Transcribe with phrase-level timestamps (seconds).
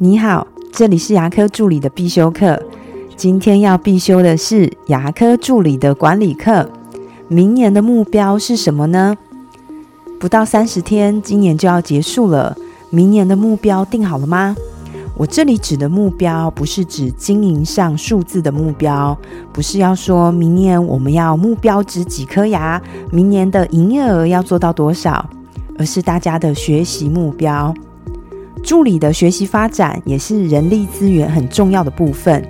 [0.00, 2.62] 你好，这里是牙科助理的必修课。
[3.16, 6.70] 今天要必修的是牙科助理的管理课。
[7.26, 9.16] 明年的目标是什么呢？
[10.20, 12.56] 不到三十天，今年就要结束了。
[12.90, 14.54] 明年的目标定好了吗？
[15.16, 19.18] 我这里指的目标，不是指经营上数字的目标，
[19.52, 22.80] 不是要说明年我们要目标值几颗牙，
[23.10, 25.28] 明年的营业额要做到多少，
[25.76, 27.74] 而是大家的学习目标。
[28.68, 32.46] 助理的学习发展也是人力资源很重要的部分。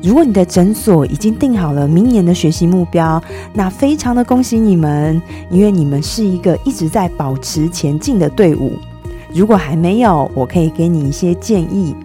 [0.00, 3.20] 如果你的诊所已经定好了明年的学习目标，
[3.52, 8.74] 那非常的恭喜你们，因为你们是一个一直在保持前进的队伍。
[9.34, 11.96] 如果还没有，我可以给你一些建议。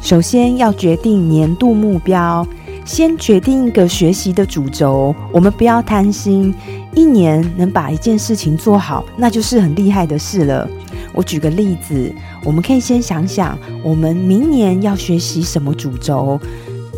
[0.00, 2.46] 首先要决定年度目标，
[2.86, 5.14] 先决定一个学习的主轴。
[5.30, 6.54] 我们不要贪心，
[6.94, 10.66] 一年能把一件事情做好，那就是很厉害的事了。
[11.14, 12.12] 我举个例子，
[12.44, 16.38] 我们可以先想想，我们明年要学习什么主轴。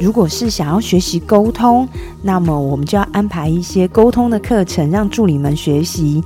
[0.01, 1.89] 如果是想要学习沟通，
[2.23, 6.23] 那么我们就要安排一些沟通的课程，让助理们学习。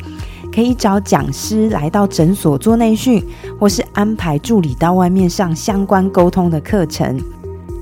[0.52, 3.24] 可以找讲师来到诊所做内训，
[3.58, 7.16] 或是安排助理到外面上相关沟通的课程。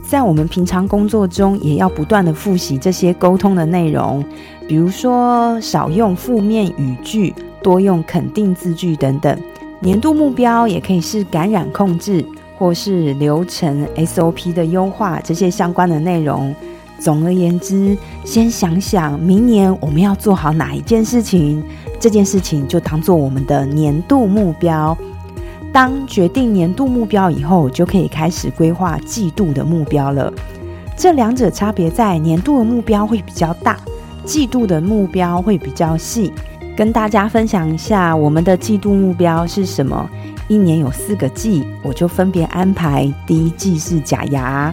[0.02, 4.22] 在我们平常工作中，也要不断的复习这些沟通的内容，
[4.66, 9.38] 比如说少用负面语句，多用肯定字句等等。
[9.80, 12.24] 年度目标也可以是感染控制，
[12.58, 16.54] 或是流程 SOP 的优化这些相关的内容。
[16.98, 21.62] 总而言之，先想想明年我们要做好哪一件事情，
[22.00, 24.98] 这件事情就当做我们的年度目标。
[25.72, 30.32] 当决定年度目标以后，就可以开始规划季度的目标了。
[30.96, 33.78] 这两者差别在年度的目标会比较大，
[34.24, 36.32] 季度的目标会比较细。
[36.78, 40.08] 跟大家分享一下我们的季度目标是什么？
[40.46, 44.72] 一年有四个季，我就分别安排：第一季是假牙，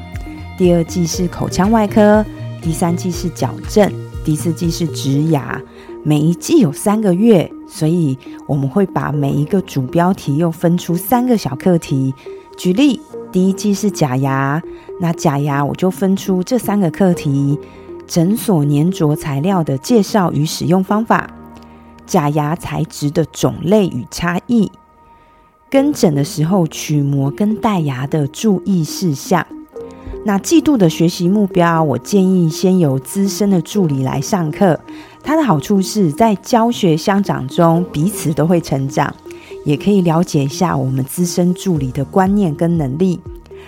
[0.56, 2.23] 第二季是口腔外科，
[2.61, 3.92] 第三季是矫正，
[4.23, 5.60] 第四季是植牙。
[6.04, 8.15] 每一季有三个月，所以
[8.45, 12.14] 我们会把每一个主标题又分出三个小课题。
[12.55, 13.02] 举例，
[13.32, 14.61] 第一季是假牙，
[15.02, 17.60] 那假牙我就分出这三个课题：
[18.05, 21.27] 诊所粘着材料的介绍与使用方法。
[22.05, 24.71] 假牙材质的种类与差异，
[25.70, 29.45] 跟诊的时候取模跟戴牙的注意事项。
[30.23, 34.80] 那季度的学习目标，我建议先由资深的助理来上课。
[35.21, 39.14] 它的好处是在教学相长中，彼此都会成长，
[39.65, 43.20] 也可以了解一下我们资深助理的观念跟能力。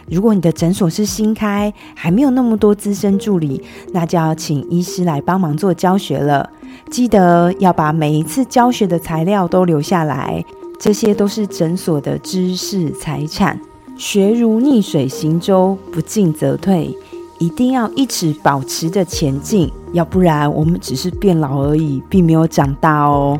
[0.10, 3.62] 如果你的诊所是新开，还没有那么多资深助理，
[3.92, 6.50] 那就要请医师来帮忙做教学了。
[6.90, 10.44] 记得要把每一次教学的材料都留下来，
[10.80, 13.60] 这些都是诊所的知识财产。
[13.98, 16.96] 学如逆水行舟，不进则退，
[17.40, 23.40] 一定要一直保持着前进，要不然我们只是变老而已，并没有长大哦。